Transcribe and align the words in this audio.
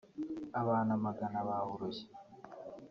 Abantu 0.61 0.89
amagana 0.97 1.39
bahuruye 1.47 2.03